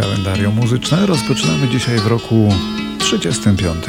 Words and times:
kalendarium 0.00 0.54
muzyczne. 0.54 1.06
Rozpoczynamy 1.06 1.68
dzisiaj 1.68 1.98
w 1.98 2.06
roku 2.06 2.54
35. 2.98 3.84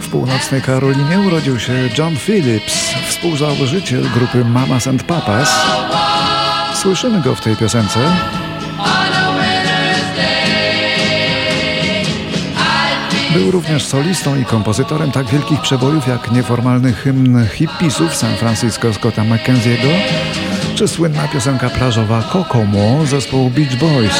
W 0.00 0.08
północnej 0.10 0.62
Karolinie 0.62 1.20
urodził 1.26 1.60
się 1.60 1.72
John 1.98 2.16
Phillips, 2.16 2.94
współzałożyciel 3.08 4.02
grupy 4.14 4.44
Mamas 4.44 4.86
and 4.86 5.02
Papas. 5.02 5.48
Słyszymy 6.74 7.22
go 7.22 7.34
w 7.34 7.40
tej 7.40 7.56
piosence. 7.56 8.00
Był 13.38 13.50
również 13.50 13.86
solistą 13.86 14.36
i 14.36 14.44
kompozytorem 14.44 15.12
tak 15.12 15.26
wielkich 15.26 15.60
przebojów 15.60 16.08
jak 16.08 16.32
nieformalny 16.32 16.92
hymn 16.92 17.46
hippisów 17.46 18.14
San 18.14 18.36
Francisco 18.36 18.92
Scotta 18.92 19.22
McKenzie'ego 19.22 19.88
czy 20.74 20.88
słynna 20.88 21.28
piosenka 21.28 21.70
plażowa 21.70 22.22
Kokomo 22.22 23.06
zespołu 23.06 23.50
Beach 23.50 23.76
Boys. 23.76 24.14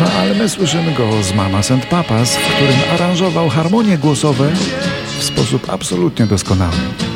No 0.00 0.10
ale 0.20 0.34
my 0.34 0.48
słyszymy 0.48 0.92
go 0.92 1.22
z 1.22 1.34
Mama 1.34 1.60
and 1.70 1.86
Papas, 1.86 2.36
w 2.36 2.54
którym 2.54 2.76
aranżował 2.94 3.48
harmonie 3.48 3.98
głosowe 3.98 4.50
w 5.18 5.24
sposób 5.24 5.70
absolutnie 5.70 6.26
doskonały. 6.26 7.07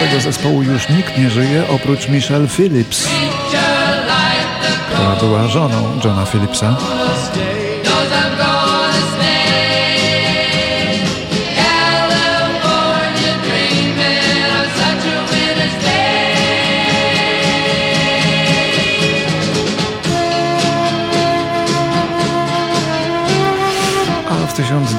Tego 0.00 0.20
zespołu 0.20 0.62
już 0.62 0.88
nikt 0.88 1.18
nie 1.18 1.30
żyje 1.30 1.64
oprócz 1.68 2.08
Michelle 2.08 2.48
Phillips, 2.48 3.08
która 4.92 5.16
była 5.20 5.48
żoną 5.48 6.00
Johna 6.04 6.26
Phillipsa. 6.26 6.76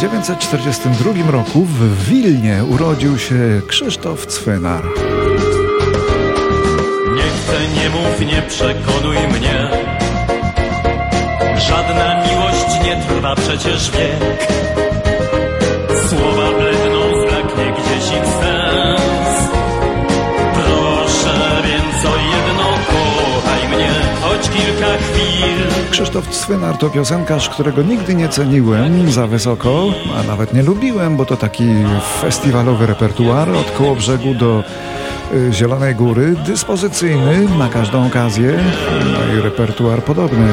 1942 0.02 1.32
roku 1.32 1.66
w 1.66 2.06
Wilnie 2.10 2.64
urodził 2.64 3.20
się 3.20 3.62
Krzysztof 3.68 4.26
Cwynar. 4.26 4.84
Nie 7.16 7.22
chcę, 7.22 7.82
nie 7.82 7.90
mów, 7.90 8.34
nie 8.34 8.42
przekonuj 8.42 9.18
mnie. 9.18 9.70
Żadna 11.58 12.24
miłość 12.26 12.86
nie 12.86 13.04
trwa 13.04 13.36
przecież 13.36 13.92
wiek. 13.92 14.91
Krzysztof 25.92 26.28
Cwynar 26.28 26.78
to 26.78 26.90
piosenkarz, 26.90 27.50
którego 27.50 27.82
nigdy 27.82 28.16
nie 28.16 28.30
ceniłem 28.30 29.12
za 29.12 29.28
wysoko, 29.28 29.94
a 30.20 30.24
nawet 30.24 30.54
nie 30.54 30.64
lubiłem, 30.64 31.18
bo 31.18 31.26
to 31.26 31.38
taki 31.38 31.66
festiwalowy 32.22 32.86
repertuar 32.86 33.50
od 33.50 33.72
koło 33.72 33.96
brzegu 33.96 34.34
do 34.34 34.64
y, 35.34 35.54
Zielonej 35.54 35.96
Góry, 35.96 36.36
dyspozycyjny 36.46 37.48
na 37.60 37.70
każdą 37.70 38.08
okazję, 38.08 38.60
no 39.14 39.36
i 39.36 39.42
repertuar 39.42 40.04
podobny. 40.04 40.48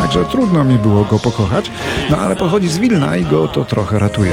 Także 0.00 0.24
trudno 0.24 0.64
mi 0.64 0.78
było 0.78 1.04
go 1.04 1.18
pokochać, 1.18 1.70
no 2.10 2.16
ale 2.16 2.36
pochodzi 2.36 2.68
z 2.68 2.78
Wilna 2.78 3.16
i 3.16 3.24
go 3.24 3.48
to 3.48 3.64
trochę 3.64 3.98
ratuje. 3.98 4.32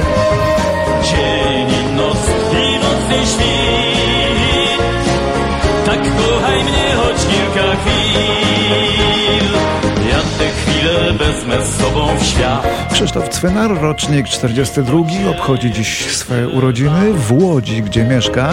Chwile 10.66 11.12
wezmę 11.12 11.66
z 11.66 11.80
sobą 11.80 12.18
w 12.18 12.22
świat 12.22 12.88
Krzysztof 12.92 13.28
Cwynar, 13.28 13.80
rocznik 13.80 14.28
42, 14.28 14.98
obchodzi 15.30 15.72
dziś 15.72 16.16
swoje 16.16 16.48
urodziny 16.48 17.12
w 17.12 17.32
Łodzi, 17.32 17.82
gdzie 17.82 18.04
mieszka 18.04 18.52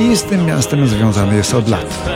i 0.00 0.16
z 0.16 0.22
tym 0.22 0.46
miastem 0.46 0.88
związany 0.88 1.36
jest 1.36 1.54
od 1.54 1.68
lat. 1.68 2.08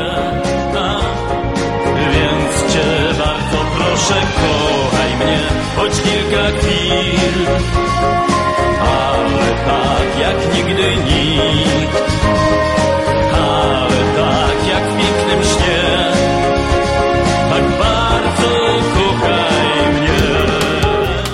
Więc 2.12 2.72
cię 2.72 2.84
bardzo 3.18 3.58
proszę 3.76 4.14
kochaj 4.14 4.69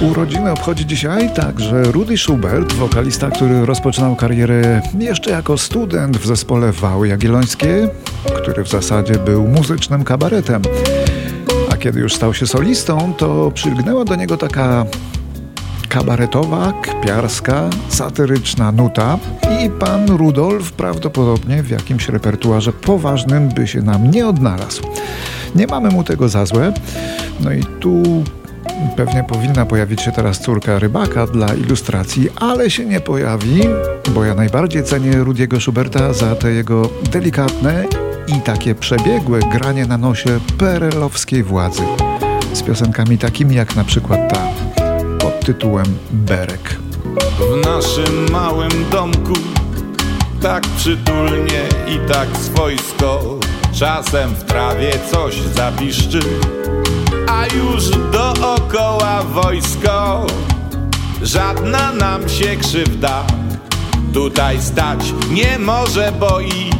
Urodziny 0.00 0.52
obchodzi 0.52 0.86
dzisiaj 0.86 1.34
także 1.34 1.82
Rudy 1.82 2.18
Schubert, 2.18 2.72
wokalista, 2.72 3.30
który 3.30 3.66
rozpoczynał 3.66 4.16
karierę 4.16 4.82
jeszcze 4.98 5.30
jako 5.30 5.58
student 5.58 6.16
w 6.16 6.26
zespole 6.26 6.72
Wały 6.72 7.08
Jagiellońskie, 7.08 7.88
który 8.42 8.64
w 8.64 8.68
zasadzie 8.68 9.14
był 9.14 9.48
muzycznym 9.48 10.04
kabaretem. 10.04 10.62
A 11.72 11.76
kiedy 11.76 12.00
już 12.00 12.14
stał 12.14 12.34
się 12.34 12.46
solistą, 12.46 13.14
to 13.18 13.50
przylgnęła 13.50 14.04
do 14.04 14.14
niego 14.14 14.36
taka 14.36 14.86
kabaretowa, 15.88 16.72
kpiarska, 16.82 17.70
satyryczna 17.88 18.72
nuta 18.72 19.18
i 19.64 19.70
pan 19.70 20.08
Rudolf 20.08 20.72
prawdopodobnie 20.72 21.62
w 21.62 21.70
jakimś 21.70 22.08
repertuarze 22.08 22.72
poważnym 22.72 23.48
by 23.48 23.66
się 23.66 23.82
nam 23.82 24.10
nie 24.10 24.26
odnalazł. 24.26 24.82
Nie 25.54 25.66
mamy 25.66 25.88
mu 25.88 26.04
tego 26.04 26.28
za 26.28 26.46
złe. 26.46 26.72
No 27.40 27.52
i 27.52 27.64
tu 27.80 28.24
pewnie 28.96 29.24
powinna 29.24 29.66
pojawić 29.66 30.02
się 30.02 30.12
teraz 30.12 30.40
córka 30.40 30.78
rybaka 30.78 31.26
dla 31.26 31.54
ilustracji, 31.54 32.28
ale 32.36 32.70
się 32.70 32.84
nie 32.84 33.00
pojawi, 33.00 33.60
bo 34.14 34.24
ja 34.24 34.34
najbardziej 34.34 34.84
cenię 34.84 35.16
Rudiego 35.16 35.60
Schuberta 35.60 36.12
za 36.12 36.34
te 36.34 36.52
jego 36.52 36.90
delikatne 37.12 37.84
i 38.28 38.40
takie 38.40 38.74
przebiegłe 38.74 39.40
granie 39.40 39.86
na 39.86 39.98
nosie 39.98 40.40
perelowskiej 40.58 41.42
władzy. 41.42 41.82
Z 42.52 42.62
piosenkami 42.62 43.18
takimi 43.18 43.56
jak 43.56 43.76
na 43.76 43.84
przykład 43.84 44.20
ta 44.30 44.48
pod 45.18 45.44
tytułem 45.44 45.86
Berek. 46.10 46.76
W 47.38 47.66
naszym 47.66 48.30
małym 48.32 48.90
domku 48.90 49.32
tak 50.42 50.62
przytulnie 50.76 51.62
i 51.88 52.08
tak 52.08 52.28
swojsko 52.36 53.38
Czasem 53.78 54.34
w 54.34 54.44
trawie 54.44 54.92
coś 55.10 55.40
zapiszczy 55.40 56.20
A 57.36 57.46
już 57.54 57.88
dookoła 58.12 59.22
wojsko. 59.22 60.26
Żadna 61.22 61.92
nam 61.92 62.28
się 62.28 62.56
krzywda 62.56 63.24
Tutaj 64.12 64.62
stać 64.62 65.14
nie 65.30 65.58
może, 65.58 66.12
bo 66.20 66.40
i 66.40 66.70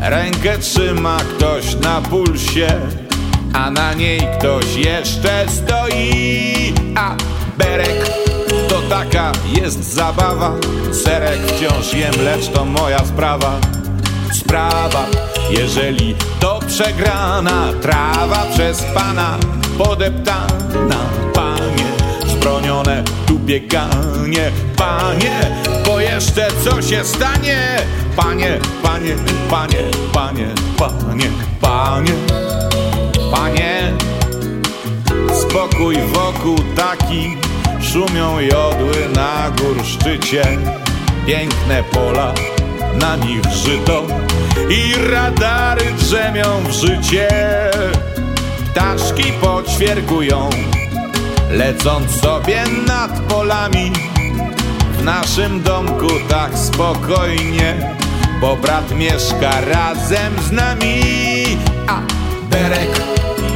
Rękę 0.00 0.58
trzyma 0.58 1.18
ktoś 1.18 1.74
na 1.74 2.00
pulsie 2.00 2.80
A 3.52 3.70
na 3.70 3.94
niej 3.94 4.20
ktoś 4.38 4.76
jeszcze 4.76 5.46
stoi. 5.48 6.74
A 6.96 7.16
berek 7.58 8.10
to 8.68 8.80
taka 8.88 9.32
jest 9.60 9.94
zabawa 9.94 10.52
Serek 11.04 11.40
wciąż 11.46 11.94
jem, 11.94 12.14
lecz 12.24 12.48
to 12.48 12.64
moja 12.64 12.98
sprawa. 12.98 13.58
Sprawa, 14.32 15.06
jeżeli 15.50 16.14
to 16.40 16.60
przegrana 16.66 17.72
Trawa 17.82 18.46
przez 18.54 18.82
pana 18.94 19.38
podeptana 19.80 21.00
Panie, 21.32 21.88
zbronione 22.26 23.04
tu 23.26 23.38
bieganie. 23.38 24.52
Panie, 24.76 25.40
bo 25.86 26.00
jeszcze 26.00 26.48
co 26.64 26.82
się 26.82 27.04
stanie? 27.04 27.58
Panie, 28.16 28.58
panie, 28.82 29.14
panie, 29.50 29.82
panie, 30.12 30.46
panie, 30.76 31.30
panie 31.60 32.12
Panie, 33.30 33.92
spokój 35.40 35.96
wokół 36.12 36.56
taki 36.76 37.36
Szumią 37.80 38.40
jodły 38.40 39.08
na 39.14 39.50
gór 39.50 39.84
szczycie 39.84 40.42
Piękne 41.26 41.82
pola, 41.92 42.34
na 43.00 43.16
nich 43.16 43.44
żyto 43.64 44.02
I 44.70 44.94
radary 45.10 45.84
drzemią 45.98 46.62
w 46.68 46.70
życie 46.70 47.28
Ptaszki 48.72 49.32
poćwierkują 49.32 50.50
Lecąc 51.50 52.20
sobie 52.20 52.64
nad 52.86 53.20
polami 53.20 53.92
W 54.98 55.04
naszym 55.04 55.62
domku 55.62 56.08
tak 56.28 56.58
spokojnie 56.58 57.96
bo 58.40 58.56
brat 58.56 58.90
mieszka 58.90 59.60
razem 59.60 60.32
z 60.48 60.52
nami. 60.52 61.00
A 61.86 62.00
Derek, 62.50 63.00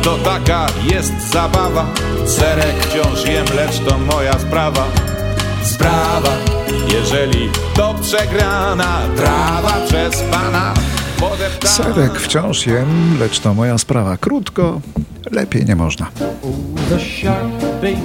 to 0.02 0.18
taka 0.18 0.66
jest 0.92 1.30
zabawa. 1.32 1.86
Serek 2.26 2.86
wciąż 2.86 3.24
jem, 3.26 3.46
lecz 3.56 3.78
to 3.88 3.98
moja 3.98 4.38
sprawa. 4.38 4.86
Sprawa, 5.62 6.32
jeżeli 6.88 7.50
to 7.74 7.94
przegrana, 8.02 8.98
trawa 9.16 9.74
przez 9.88 10.22
pana. 10.22 10.74
Serek 11.64 12.20
wciąż 12.20 12.66
jem, 12.66 13.18
lecz 13.20 13.40
to 13.40 13.54
moja 13.54 13.78
sprawa. 13.78 14.16
Krótko, 14.16 14.80
lepiej 15.30 15.64
nie 15.64 15.76
można. 15.76 16.06
The 16.88 17.00
shark 17.00 17.80
bait 17.80 17.98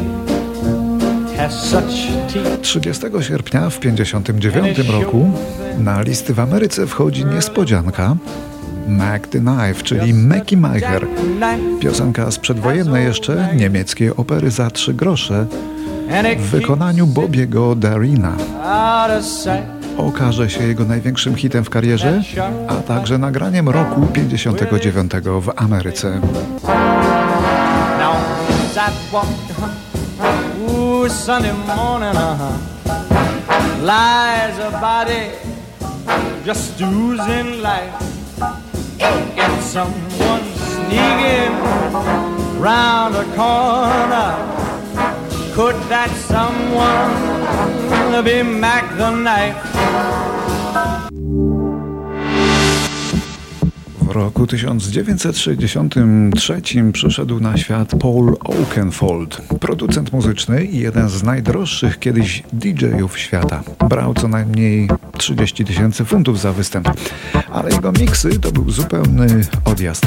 has 1.37 1.53
such 1.53 2.33
teeth. 2.33 2.61
30 2.61 3.05
sierpnia 3.21 3.69
w 3.69 3.79
59 3.79 4.77
roku 4.77 5.31
na 5.77 6.01
listy 6.01 6.33
w 6.33 6.39
Ameryce 6.39 6.87
wchodzi 6.87 7.25
niespodzianka 7.25 8.15
Mac 8.87 9.21
the 9.29 9.39
Knife, 9.39 9.83
czyli 9.83 10.13
Mackie 10.13 10.57
Meicher. 10.57 11.07
Piosenka 11.79 12.31
z 12.31 12.39
przedwojennej 12.39 13.05
jeszcze 13.05 13.49
niemieckiej 13.55 14.15
opery 14.15 14.51
za 14.51 14.69
trzy 14.69 14.93
grosze 14.93 15.45
w 16.37 16.41
wykonaniu 16.41 17.07
Bobiego 17.07 17.75
Darina. 17.75 18.33
Okaże 19.99 20.49
się 20.49 20.63
jego 20.63 20.85
największym 20.85 21.35
hitem 21.35 21.63
w 21.63 21.69
karierze, 21.69 22.21
a 22.67 22.75
także 22.75 23.17
nagraniem 23.17 23.69
roku 23.69 24.01
59 24.01 25.11
w 25.41 25.51
Ameryce. 25.55 26.21
Round 42.59 43.15
a 43.15 43.23
corner. 43.35 44.35
Could 45.55 45.75
that 45.87 46.09
someone 46.27 48.23
be 48.23 48.43
Mac 48.43 48.83
the 48.97 49.11
Knife? 49.11 49.68
W 54.01 54.11
roku 54.11 54.47
1963 54.47 56.61
przyszedł 56.93 57.39
na 57.39 57.57
świat 57.57 57.91
Paul 58.01 58.37
Oakenfold, 58.43 59.41
producent 59.59 60.13
muzyczny 60.13 60.65
i 60.65 60.79
jeden 60.79 61.09
z 61.09 61.23
najdroższych 61.23 61.99
kiedyś 61.99 62.43
DJ-ów 62.53 63.19
świata. 63.19 63.63
Brał 63.89 64.13
co 64.13 64.27
najmniej 64.27 64.89
30 65.17 65.65
tysięcy 65.65 66.05
funtów 66.05 66.39
za 66.39 66.53
występ, 66.53 66.89
ale 67.51 67.71
jego 67.71 67.91
miksy 67.91 68.39
to 68.39 68.51
był 68.51 68.71
zupełny 68.71 69.41
odjazd. 69.65 70.05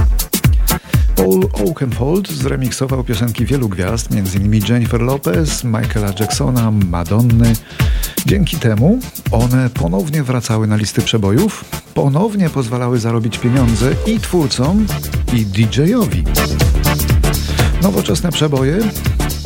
Paul 1.23 1.49
Oakenfold 1.53 2.29
zremiksował 2.33 3.05
piosenki 3.05 3.47
wielu 3.47 3.69
gwiazd, 3.69 4.09
m.in. 4.13 4.63
Jennifer 4.69 5.01
Lopez, 5.01 5.65
Michaela 5.65 6.13
Jacksona, 6.21 6.71
Madonny. 6.71 7.53
Dzięki 8.27 8.57
temu 8.57 8.99
one 9.33 9.71
ponownie 9.71 10.23
wracały 10.23 10.67
na 10.67 10.77
listy 10.77 11.03
przebojów, 11.03 11.65
ponownie 11.95 12.51
pozwalały 12.51 12.99
zarobić 12.99 13.39
pieniądze 13.39 13.91
i 14.07 14.21
twórcom, 14.21 14.87
i 15.33 15.47
DJ-owi. 15.47 16.25
Nowoczesne 17.83 18.33
przeboje 18.33 18.79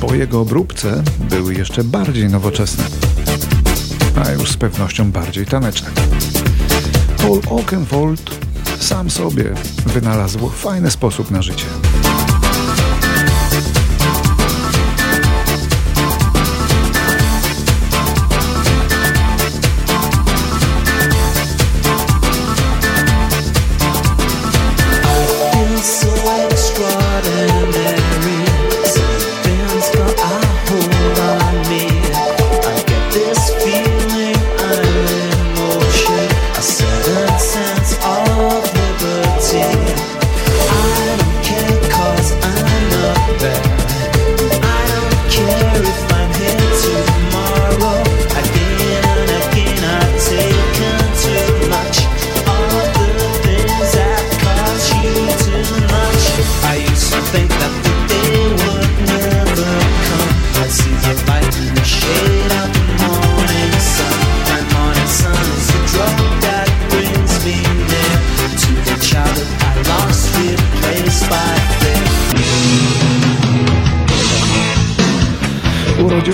po 0.01 0.15
jego 0.15 0.41
obróbce 0.41 1.03
były 1.31 1.55
jeszcze 1.55 1.85
bardziej 1.85 2.29
nowoczesne, 2.29 2.85
a 4.25 4.31
już 4.31 4.51
z 4.51 4.57
pewnością 4.57 5.11
bardziej 5.13 5.47
taneczne. 5.47 5.91
Paul 7.19 7.41
Oakenfold 7.51 8.46
sam 8.81 9.11
sobie 9.11 9.55
wynalazł 9.87 10.49
fajny 10.49 10.91
sposób 10.91 11.31
na 11.31 11.43
życie. 11.43 11.67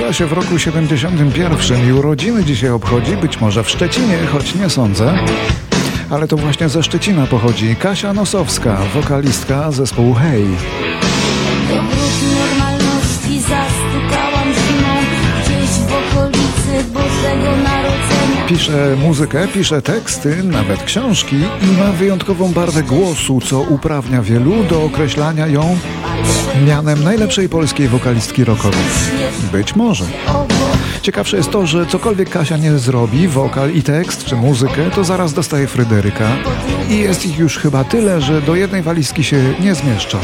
Urodziła 0.03 0.19
się 0.19 0.27
w 0.27 0.33
roku 0.33 0.59
71 0.59 1.89
i 1.89 1.93
urodziny 1.93 2.45
dzisiaj 2.45 2.71
obchodzi, 2.71 3.17
być 3.17 3.41
może 3.41 3.65
w 3.65 3.71
Szczecinie, 3.71 4.19
choć 4.33 4.55
nie 4.55 4.71
sądzę. 4.71 5.15
Ale 6.11 6.29
to 6.29 6.37
właśnie 6.37 6.69
ze 6.69 6.83
Szczecina 6.83 7.27
pochodzi 7.27 7.77
Kasia 7.77 8.13
Nosowska, 8.13 8.79
wokalistka 8.95 9.71
zespołu 9.71 10.15
Hej. 10.15 10.45
Pisze 18.53 18.97
muzykę, 18.97 19.49
pisze 19.49 19.83
teksty, 19.83 20.43
nawet 20.43 20.83
książki 20.83 21.37
i 21.37 21.79
ma 21.79 21.93
wyjątkową 21.93 22.53
barwę 22.53 22.83
głosu, 22.83 23.41
co 23.41 23.61
uprawnia 23.61 24.23
wielu 24.23 24.65
do 24.65 24.83
określania 24.83 25.47
ją 25.47 25.79
mianem 26.67 27.05
najlepszej 27.05 27.49
polskiej 27.49 27.89
wokalistki 27.89 28.45
rockowej. 28.45 28.81
Być 29.53 29.77
może. 29.77 30.05
Ciekawsze 31.03 31.37
jest 31.37 31.51
to, 31.51 31.67
że 31.67 31.87
cokolwiek 31.87 32.31
Kasia 32.31 32.57
nie 32.57 32.79
zrobi, 32.79 33.29
wokal 33.29 33.73
i 33.73 33.83
tekst 33.83 34.25
czy 34.25 34.37
muzykę, 34.37 34.91
to 34.95 35.05
zaraz 35.05 35.33
dostaje 35.33 35.67
Fryderyka 35.67 36.29
i 36.91 36.99
jest 36.99 37.27
ich 37.27 37.39
już 37.39 37.59
chyba 37.59 37.85
tyle, 37.85 38.21
że 38.21 38.43
do 38.43 38.55
jednej 38.55 38.83
walizki 38.83 39.25
się 39.25 39.55
nie 39.61 39.75
zmieszczą. 39.75 40.19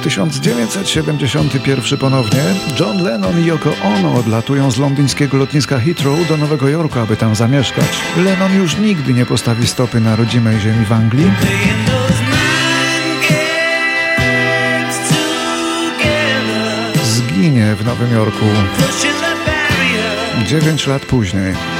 Rok 0.00 0.04
1971 0.04 1.98
ponownie. 1.98 2.42
John 2.80 3.02
Lennon 3.02 3.40
i 3.40 3.46
Yoko 3.46 3.72
Ono 3.84 4.14
odlatują 4.14 4.70
z 4.70 4.78
londyńskiego 4.78 5.36
lotniska 5.36 5.78
Heathrow 5.78 6.28
do 6.28 6.36
Nowego 6.36 6.68
Jorku, 6.68 6.98
aby 6.98 7.16
tam 7.16 7.34
zamieszkać. 7.34 7.86
Lennon 8.16 8.56
już 8.56 8.78
nigdy 8.78 9.14
nie 9.14 9.26
postawi 9.26 9.66
stopy 9.66 10.00
na 10.00 10.16
rodzimej 10.16 10.60
ziemi 10.60 10.84
w 10.84 10.92
Anglii. 10.92 11.32
Zginie 17.04 17.74
w 17.74 17.84
Nowym 17.84 18.12
Jorku 18.12 18.46
dziewięć 20.46 20.86
lat 20.86 21.06
później. 21.06 21.79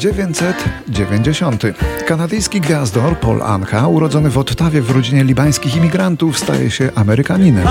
1990. 0.00 1.62
Kanadyjski 2.06 2.60
gwiazdor 2.60 3.16
Paul 3.16 3.42
Anka, 3.42 3.86
urodzony 3.86 4.30
w 4.30 4.38
Ottawie 4.38 4.82
w 4.82 4.90
rodzinie 4.90 5.24
libańskich 5.24 5.76
imigrantów, 5.76 6.38
staje 6.38 6.70
się 6.70 6.90
Amerykaninem. 6.94 7.68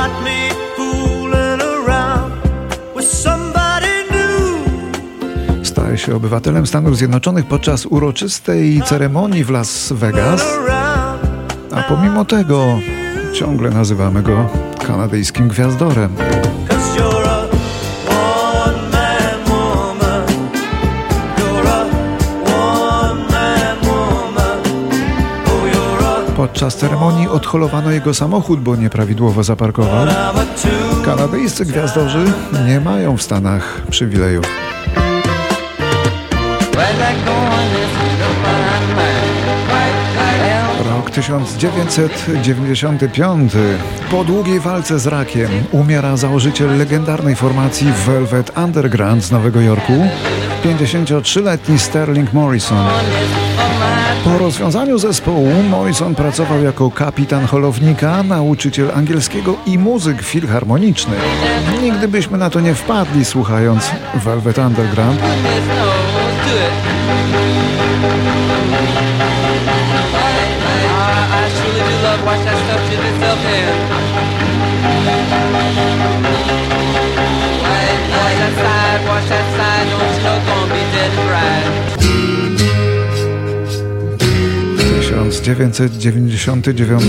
Staje 5.63 5.98
się 5.98 6.15
obywatelem 6.15 6.67
Stanów 6.67 6.98
Zjednoczonych 6.98 7.45
podczas 7.45 7.86
uroczystej 7.86 8.81
ceremonii 8.86 9.43
w 9.43 9.50
Las 9.50 9.93
Vegas, 9.93 10.45
a 11.71 11.83
pomimo 11.83 12.25
tego 12.25 12.79
ciągle 13.33 13.69
nazywamy 13.69 14.21
go 14.21 14.50
kanadyjskim 14.88 15.48
gwiazdorem. 15.48 16.15
Podczas 26.39 26.75
ceremonii 26.75 27.27
odholowano 27.27 27.91
jego 27.91 28.13
samochód, 28.13 28.60
bo 28.60 28.75
nieprawidłowo 28.75 29.43
zaparkował. 29.43 30.08
Kanadyjscy 31.05 31.65
gwiazdorzy 31.65 32.25
nie 32.67 32.79
mają 32.79 33.17
w 33.17 33.22
Stanach 33.22 33.81
przywilejów. 33.89 34.46
Rok 40.89 41.12
1995. 41.12 43.53
Po 44.12 44.24
długiej 44.24 44.60
walce 44.60 45.00
z 45.00 45.08
rakiem 45.08 45.50
umiera 45.72 46.17
założyciel 46.17 46.77
legendarnej 46.77 47.36
formacji 47.36 47.88
Velvet 48.05 48.58
Underground 48.58 49.24
z 49.24 49.31
Nowego 49.31 49.62
Jorku, 49.62 49.93
53-letni 50.66 51.80
Sterling 51.80 52.34
Morrison. 52.34 52.88
Po 54.24 54.38
rozwiązaniu 54.38 54.98
zespołu 54.98 55.63
Morrison 55.70 56.16
pracował 56.16 56.63
jako 56.63 56.92
kapitan 56.92 57.46
holownika, 57.46 58.24
nauczyciel 58.24 58.92
angielskiego 58.96 59.56
i 59.66 59.78
muzyk 59.78 60.22
filharmoniczny. 60.22 61.16
Nigdy 61.82 62.08
byśmy 62.08 62.38
na 62.38 62.50
to 62.50 62.60
nie 62.60 62.75
wpadli 62.75 63.25
słuchając 63.25 63.92
Velvet 64.16 64.58
Underground. 64.58 65.20
1999 85.39 87.03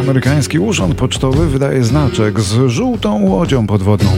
Amerykański 0.00 0.58
Urząd 0.58 0.94
Pocztowy 0.94 1.46
wydaje 1.46 1.84
znaczek 1.84 2.40
z 2.40 2.68
żółtą 2.68 3.22
łodzią 3.22 3.66
podwodną. 3.66 4.10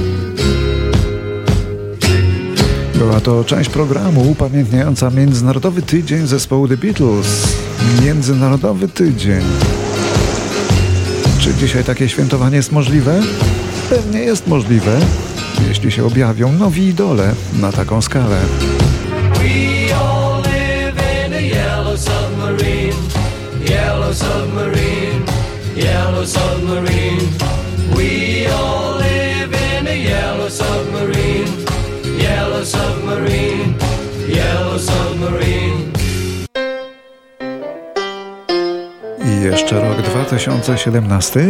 Była 2.95 3.21
to 3.21 3.45
część 3.45 3.71
programu 3.71 4.31
upamiętniająca 4.31 5.11
Międzynarodowy 5.11 5.83
Tydzień 5.83 6.27
zespołu 6.27 6.69
The 6.69 6.77
Beatles. 6.77 7.57
Międzynarodowy 8.03 8.89
Tydzień. 8.89 9.43
Czy 11.41 11.55
dzisiaj 11.55 11.85
takie 11.85 12.09
świętowanie 12.09 12.57
jest 12.57 12.73
możliwe? 12.73 13.23
Pewnie 13.91 14.21
jest 14.21 14.47
możliwe, 14.47 15.01
jeśli 15.69 15.93
się 15.93 16.05
objawią 16.05 16.53
nowi 16.53 16.83
idole 16.83 17.35
na 17.61 17.73
taką 17.73 18.03
skalę. 18.03 18.41
Submarine. 24.15 25.25
Yellow 25.77 26.27
submarine. 26.27 27.29
We 27.97 28.47
all 28.47 28.99
live 28.99 29.53
in 29.53 29.87
a 29.87 29.97
yellow 29.97 30.51
submarine. 30.51 31.51
Yellow 32.19 32.65
submarine. 32.65 33.75
Yellow 34.29 34.79
submarine. 34.79 35.93
I 39.25 39.45
jeszcze 39.45 39.81
rok 39.81 40.03
2017, 40.03 41.49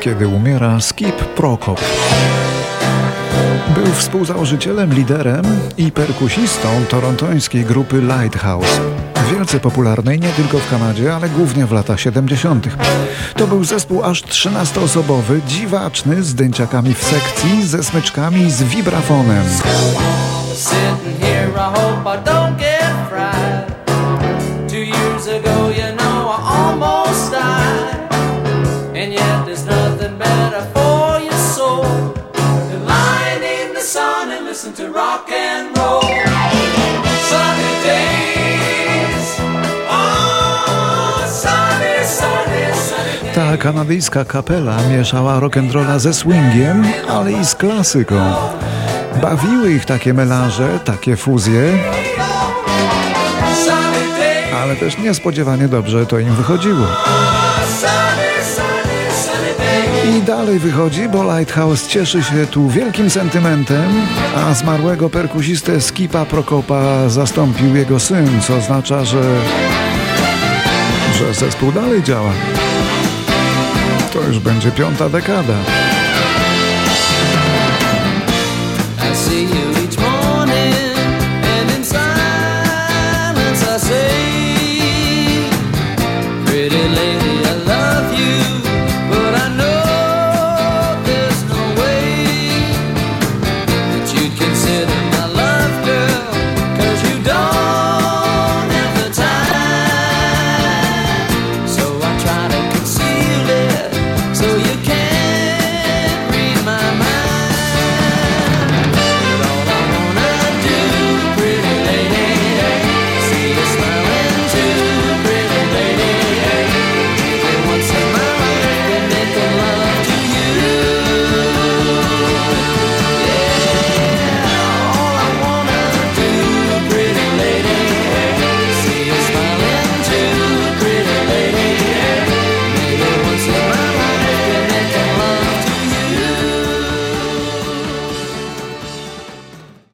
kiedy 0.00 0.28
umiera 0.28 0.80
Skip 0.80 1.16
Prokop. 1.16 1.80
Był 3.74 3.92
współzałożycielem, 3.92 4.94
liderem 4.94 5.44
i 5.78 5.92
perkusistą 5.92 6.68
torontońskiej 6.88 7.64
grupy 7.64 8.00
Lighthouse. 8.00 8.80
Wielce 9.30 9.60
popularnej 9.60 10.20
nie 10.20 10.28
tylko 10.28 10.58
w 10.58 10.70
Kanadzie, 10.70 11.14
ale 11.14 11.28
głównie 11.28 11.66
w 11.66 11.72
latach 11.72 12.00
70. 12.00 12.68
To 13.36 13.46
był 13.46 13.64
zespół 13.64 14.04
aż 14.04 14.22
13-osobowy, 14.22 15.40
dziwaczny, 15.46 16.22
z 16.22 16.34
dęciakami 16.34 16.94
w 16.94 17.04
sekcji, 17.04 17.66
ze 17.66 17.84
smyczkami 17.84 18.40
i 18.40 18.50
z 18.50 18.62
wibrafonem. 18.62 19.44
Here, 21.20 21.48
I 21.56 21.72
hope 21.74 22.04
I 22.04 22.20
kanadyjska 43.60 44.24
kapela 44.24 44.76
mieszała 44.88 45.40
rock'n'rolla 45.40 45.98
ze 45.98 46.14
swingiem, 46.14 46.84
ale 47.08 47.32
i 47.32 47.44
z 47.44 47.54
klasyką. 47.54 48.16
Bawiły 49.22 49.72
ich 49.72 49.84
takie 49.84 50.14
melanże, 50.14 50.78
takie 50.84 51.16
fuzje, 51.16 51.78
ale 54.62 54.76
też 54.76 54.98
niespodziewanie 54.98 55.68
dobrze 55.68 56.06
to 56.06 56.18
im 56.18 56.34
wychodziło. 56.34 56.86
I 60.18 60.22
dalej 60.22 60.58
wychodzi, 60.58 61.08
bo 61.08 61.38
Lighthouse 61.38 61.88
cieszy 61.88 62.22
się 62.22 62.46
tu 62.46 62.68
wielkim 62.68 63.10
sentymentem, 63.10 63.90
a 64.36 64.54
zmarłego 64.54 65.10
perkusistę 65.10 65.80
Skipa 65.80 66.24
Prokopa 66.24 67.08
zastąpił 67.08 67.76
jego 67.76 68.00
syn, 68.00 68.40
co 68.46 68.56
oznacza, 68.56 69.04
że, 69.04 69.22
że 71.18 71.34
zespół 71.34 71.72
dalej 71.72 72.02
działa. 72.02 72.32
Już 74.30 74.38
będzie 74.38 74.72
piąta 74.72 75.08
dekada. 75.08 75.54